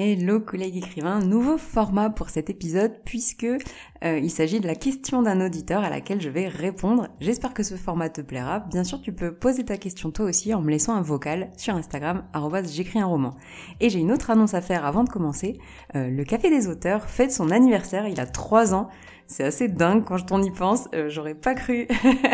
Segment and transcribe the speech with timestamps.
[0.00, 5.22] Hello collègues écrivains, nouveau format pour cet épisode puisque euh, il s'agit de la question
[5.22, 7.08] d'un auditeur à laquelle je vais répondre.
[7.20, 8.60] J'espère que ce format te plaira.
[8.60, 11.74] Bien sûr, tu peux poser ta question toi aussi en me laissant un vocal sur
[11.74, 12.22] Instagram
[12.70, 13.34] j'écris un roman.
[13.80, 15.58] Et j'ai une autre annonce à faire avant de commencer.
[15.96, 18.90] Euh, le Café des auteurs fête son anniversaire, il a 3 ans.
[19.30, 20.88] C'est assez dingue quand on y pense.
[20.94, 21.86] Euh, j'aurais pas cru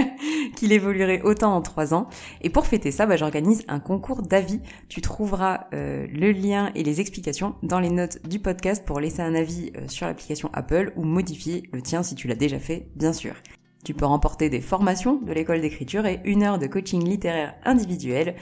[0.56, 2.08] qu'il évoluerait autant en trois ans.
[2.40, 4.61] Et pour fêter ça, bah, j'organise un concours d'avis.
[4.88, 9.22] Tu trouveras euh, le lien et les explications dans les notes du podcast pour laisser
[9.22, 12.86] un avis euh, sur l'application Apple ou modifier le tien si tu l'as déjà fait,
[12.94, 13.35] bien sûr.
[13.85, 18.36] Tu peux remporter des formations de l'école d'écriture et une heure de coaching littéraire individuel.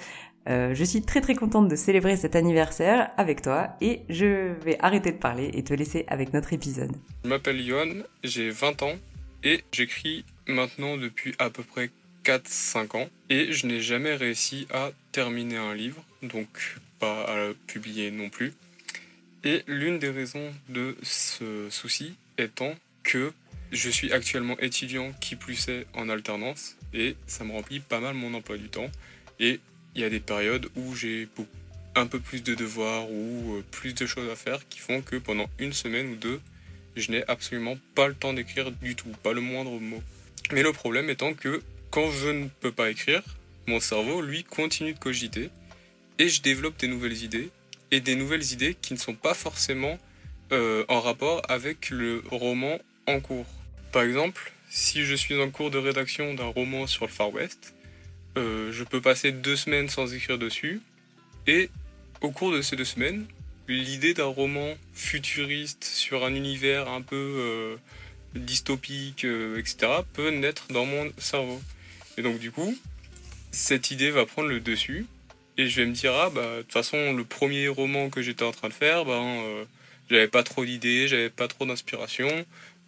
[0.48, 4.76] Euh, je suis très très contente de célébrer cet anniversaire avec toi et je vais
[4.80, 6.92] arrêter de parler et te laisser avec notre épisode.
[7.24, 8.96] Je m'appelle Johan, j'ai 20 ans
[9.44, 11.90] et j'écris maintenant depuis à peu près
[12.24, 17.56] 4-5 ans et je n'ai jamais réussi à terminer un livre, donc pas à le
[17.66, 18.52] publier non plus.
[19.44, 23.32] Et l'une des raisons de ce souci étant que
[23.72, 28.14] je suis actuellement étudiant qui plus est en alternance et ça me remplit pas mal
[28.14, 28.90] mon emploi du temps
[29.40, 29.60] et
[29.94, 31.28] il y a des périodes où j'ai
[31.94, 35.16] un peu plus de devoirs ou euh, plus de choses à faire qui font que
[35.16, 36.40] pendant une semaine ou deux,
[36.96, 40.02] je n'ai absolument pas le temps d'écrire du tout, pas le moindre mot.
[40.52, 43.22] Mais le problème étant que quand je ne peux pas écrire,
[43.66, 45.50] mon cerveau, lui, continue de cogiter
[46.18, 47.50] et je développe des nouvelles idées
[47.90, 49.98] et des nouvelles idées qui ne sont pas forcément
[50.52, 53.46] euh, en rapport avec le roman en cours.
[53.92, 57.74] Par exemple, si je suis en cours de rédaction d'un roman sur le Far West,
[58.36, 60.80] euh, je peux passer deux semaines sans écrire dessus.
[61.46, 61.70] Et
[62.20, 63.26] au cours de ces deux semaines,
[63.68, 67.76] l'idée d'un roman futuriste sur un univers un peu euh,
[68.34, 71.60] dystopique, euh, etc., peut naître dans mon cerveau.
[72.16, 72.76] Et donc du coup,
[73.50, 75.06] cette idée va prendre le dessus.
[75.58, 78.44] Et je vais me dire, ah bah de toute façon, le premier roman que j'étais
[78.44, 79.66] en train de faire, ben,
[80.10, 82.28] j'avais pas trop d'idées, j'avais pas trop d'inspiration.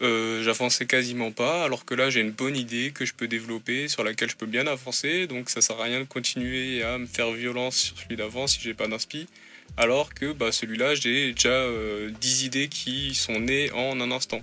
[0.03, 3.87] Euh, j'avançais quasiment pas, alors que là j'ai une bonne idée que je peux développer,
[3.87, 7.07] sur laquelle je peux bien avancer, donc ça sert à rien de continuer à me
[7.07, 9.29] faire violence sur celui d'avant si j'ai pas d'inspi,
[9.77, 14.41] alors que bah, celui-là j'ai déjà euh, 10 idées qui sont nées en un instant.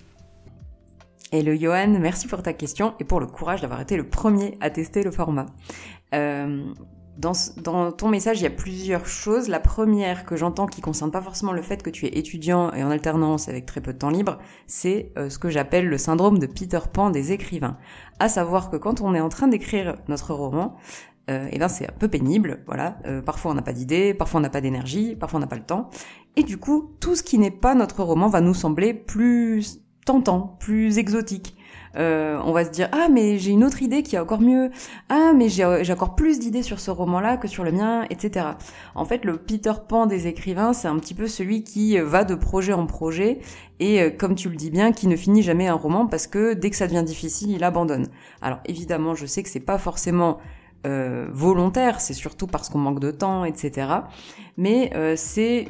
[1.33, 4.69] Hello Johan, merci pour ta question et pour le courage d'avoir été le premier à
[4.69, 5.47] tester le format.
[6.13, 6.63] Euh,
[7.21, 9.47] dans, ton message, il y a plusieurs choses.
[9.47, 12.83] La première que j'entends qui concerne pas forcément le fait que tu es étudiant et
[12.83, 16.39] en alternance avec très peu de temps libre, c'est euh, ce que j'appelle le syndrome
[16.39, 17.77] de Peter Pan des écrivains.
[18.19, 20.75] À savoir que quand on est en train d'écrire notre roman,
[21.29, 22.97] euh, et ben c'est un peu pénible, voilà.
[23.05, 25.55] Euh, parfois on n'a pas d'idée, parfois on n'a pas d'énergie, parfois on n'a pas
[25.55, 25.89] le temps.
[26.35, 30.57] Et du coup, tout ce qui n'est pas notre roman va nous sembler plus tentant,
[30.59, 31.55] plus exotique.
[31.97, 34.71] Euh, on va se dire ah mais j'ai une autre idée qui est encore mieux,
[35.09, 38.45] ah mais j'ai encore plus d'idées sur ce roman-là que sur le mien, etc.
[38.95, 42.35] En fait, le Peter Pan des écrivains, c'est un petit peu celui qui va de
[42.35, 43.39] projet en projet
[43.79, 46.53] et euh, comme tu le dis bien, qui ne finit jamais un roman parce que
[46.53, 48.07] dès que ça devient difficile, il abandonne.
[48.41, 50.37] Alors évidemment, je sais que c'est pas forcément
[50.87, 53.87] euh, volontaire, c'est surtout parce qu'on manque de temps, etc.
[54.57, 55.67] Mais c'est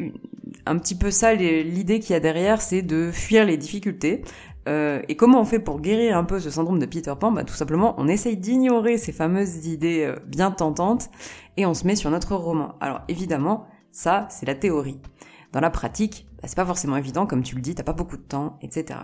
[0.66, 4.22] un petit peu ça l'idée qu'il y a derrière, c'est de fuir les difficultés,
[4.68, 7.32] euh, et comment on fait pour guérir un peu ce syndrome de Peter Pan?
[7.32, 11.10] Bah, Tout simplement, on essaye d'ignorer ces fameuses idées euh, bien tentantes
[11.58, 12.76] et on se met sur notre roman.
[12.80, 15.00] Alors évidemment, ça, c'est la théorie.
[15.52, 18.16] Dans la pratique, bah, c'est pas forcément évident, comme tu le dis, t'as pas beaucoup
[18.16, 19.00] de temps, etc.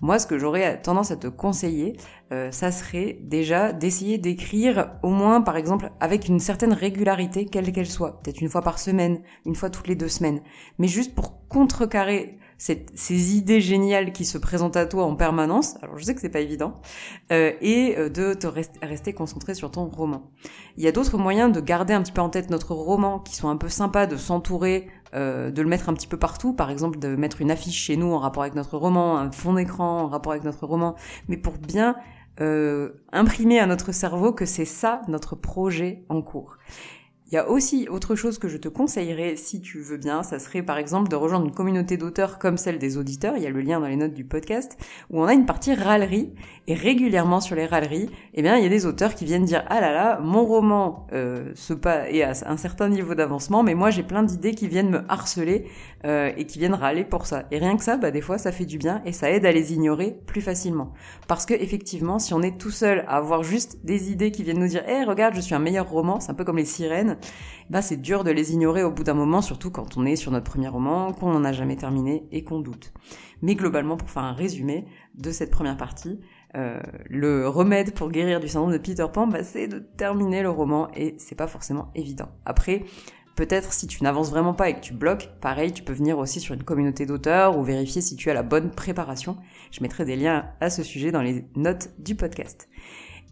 [0.00, 1.96] Moi, ce que j'aurais tendance à te conseiller,
[2.32, 7.70] euh, ça serait déjà d'essayer d'écrire au moins, par exemple, avec une certaine régularité, quelle
[7.72, 10.40] qu'elle soit, peut-être une fois par semaine, une fois toutes les deux semaines,
[10.78, 15.98] mais juste pour contrecarrer ces idées géniales qui se présentent à toi en permanence, alors
[15.98, 16.80] je sais que c'est pas évident,
[17.32, 20.30] euh, et euh, de te rester concentré sur ton roman.
[20.76, 23.36] Il y a d'autres moyens de garder un petit peu en tête notre roman qui
[23.36, 26.70] sont un peu sympas, de s'entourer, euh, de le mettre un petit peu partout, par
[26.70, 30.02] exemple de mettre une affiche chez nous en rapport avec notre roman, un fond d'écran
[30.02, 30.94] en rapport avec notre roman,
[31.28, 31.96] mais pour bien
[33.12, 36.58] imprimer à notre cerveau que c'est ça notre projet en cours.
[37.34, 40.38] Il y a aussi autre chose que je te conseillerais si tu veux bien, ça
[40.38, 43.50] serait par exemple de rejoindre une communauté d'auteurs comme celle des auditeurs, il y a
[43.50, 44.78] le lien dans les notes du podcast,
[45.10, 46.32] où on a une partie râlerie,
[46.66, 49.64] et régulièrement sur les râleries, eh bien il y a des auteurs qui viennent dire
[49.68, 51.72] ah là là, mon roman euh, se
[52.08, 55.66] est à un certain niveau d'avancement, mais moi j'ai plein d'idées qui viennent me harceler
[56.06, 57.44] euh, et qui viennent râler pour ça.
[57.50, 59.52] Et rien que ça, bah des fois ça fait du bien et ça aide à
[59.52, 60.92] les ignorer plus facilement.
[61.28, 64.60] Parce que effectivement, si on est tout seul à avoir juste des idées qui viennent
[64.60, 67.18] nous dire eh regarde je suis un meilleur roman, c'est un peu comme les sirènes,
[67.70, 70.30] bah c'est dur de les ignorer au bout d'un moment, surtout quand on est sur
[70.30, 72.92] notre premier roman, qu'on n'en a jamais terminé et qu'on doute.
[73.42, 76.20] Mais globalement, pour faire un résumé de cette première partie,
[76.56, 80.50] euh, le remède pour guérir du syndrome de Peter Pan, bah, c'est de terminer le
[80.50, 82.28] roman et c'est pas forcément évident.
[82.44, 82.84] Après,
[83.36, 86.38] Peut-être si tu n'avances vraiment pas et que tu bloques, pareil, tu peux venir aussi
[86.38, 89.36] sur une communauté d'auteurs ou vérifier si tu as la bonne préparation.
[89.72, 92.68] Je mettrai des liens à ce sujet dans les notes du podcast.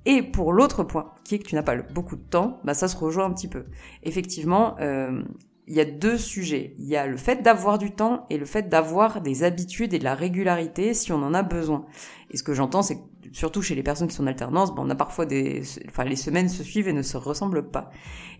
[0.04, 2.88] Et pour l'autre point, qui est que tu n'as pas beaucoup de temps, bah ça
[2.88, 3.64] se rejoint un petit peu.
[4.02, 5.22] Effectivement, euh,
[5.68, 6.74] il y a deux sujets.
[6.78, 9.98] Il y a le fait d'avoir du temps et le fait d'avoir des habitudes et
[9.98, 11.86] de la régularité si on en a besoin.
[12.30, 13.02] Et ce que j'entends, c'est que
[13.32, 16.16] surtout chez les personnes qui sont en alternance, bon, on a parfois des, enfin, les
[16.16, 17.90] semaines se suivent et ne se ressemblent pas.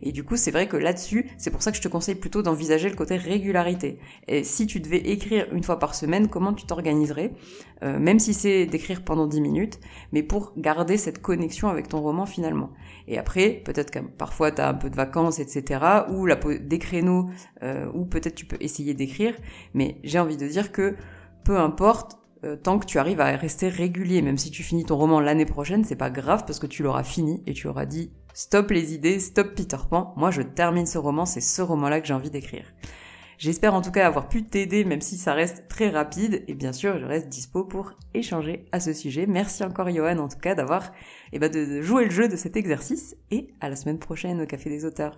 [0.02, 2.42] Et du coup, c'est vrai que là-dessus, c'est pour ça que je te conseille plutôt
[2.42, 3.98] d'envisager le côté régularité.
[4.28, 7.32] Et si tu devais écrire une fois par semaine, comment tu t'organiserais,
[7.82, 9.80] euh, même si c'est d'écrire pendant 10 minutes,
[10.12, 12.70] mais pour garder cette connexion avec ton roman finalement?
[13.08, 15.80] Et après, peut-être que parfois tu as un peu de vacances, etc.,
[16.10, 17.30] ou la, des créneaux,
[17.62, 19.34] euh, ou peut-être tu peux essayer d'écrire,
[19.74, 20.96] mais j'ai envie de dire que
[21.44, 24.96] peu importe, euh, tant que tu arrives à rester régulier, même si tu finis ton
[24.96, 28.10] roman l'année prochaine, c'est pas grave parce que tu l'auras fini et tu auras dit
[28.34, 32.06] stop les idées, stop Peter Pan, moi je termine ce roman, c'est ce roman-là que
[32.06, 32.66] j'ai envie d'écrire.
[33.38, 36.72] J'espère en tout cas avoir pu t'aider, même si ça reste très rapide, et bien
[36.72, 39.26] sûr je reste dispo pour échanger à ce sujet.
[39.26, 40.92] Merci encore Johan en tout cas d'avoir,
[41.32, 44.46] eh ben, de jouer le jeu de cet exercice, et à la semaine prochaine au
[44.46, 45.16] Café des auteurs.